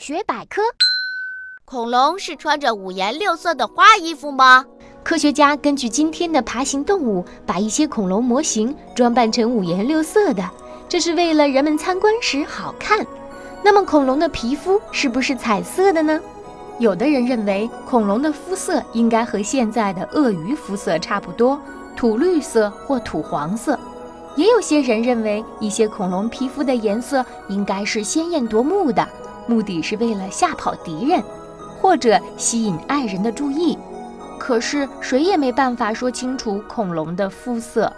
[0.00, 0.62] 大学百科：
[1.66, 4.64] 恐龙是穿着五颜六色的花衣服吗？
[5.04, 10.42] 科学家根据今天的爬行动物，把一些恐龙模型装扮成五颜六色的，
[10.88, 13.06] 这是为了人们参观时好看。
[13.62, 16.18] 那么，恐龙的皮肤是不是彩色的呢？
[16.78, 21.60] 有的人认为，恐龙的肤色应该和现在的鳄鱼肤色差不多，
[21.94, 23.78] 土绿色或土黄色。
[24.34, 29.06] 也有些人认为，一些恐龙皮肤的颜色应该是鲜艳夺目的，
[29.50, 31.20] 目的是为了吓跑敌人，
[31.80, 33.76] 或者吸引爱人的注意。
[34.38, 37.92] 可是谁也没办法说清楚恐龙的肤色。